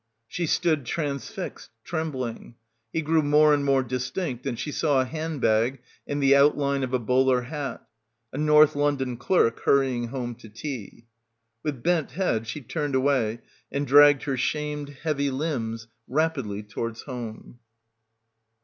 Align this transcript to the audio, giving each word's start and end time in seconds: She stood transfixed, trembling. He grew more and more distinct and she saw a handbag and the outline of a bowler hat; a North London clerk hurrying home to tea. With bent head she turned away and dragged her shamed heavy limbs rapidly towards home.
She 0.27 0.47
stood 0.47 0.87
transfixed, 0.87 1.69
trembling. 1.83 2.55
He 2.91 3.03
grew 3.03 3.21
more 3.21 3.53
and 3.53 3.63
more 3.63 3.83
distinct 3.83 4.47
and 4.47 4.57
she 4.57 4.71
saw 4.71 4.99
a 5.01 5.05
handbag 5.05 5.77
and 6.07 6.23
the 6.23 6.35
outline 6.35 6.81
of 6.83 6.91
a 6.91 6.97
bowler 6.97 7.41
hat; 7.43 7.87
a 8.33 8.39
North 8.39 8.75
London 8.75 9.15
clerk 9.15 9.59
hurrying 9.59 10.07
home 10.07 10.33
to 10.37 10.49
tea. 10.49 11.05
With 11.61 11.83
bent 11.83 12.13
head 12.13 12.47
she 12.47 12.61
turned 12.61 12.95
away 12.95 13.41
and 13.71 13.85
dragged 13.85 14.23
her 14.23 14.37
shamed 14.37 14.89
heavy 14.89 15.29
limbs 15.29 15.85
rapidly 16.07 16.63
towards 16.63 17.03
home. 17.03 17.59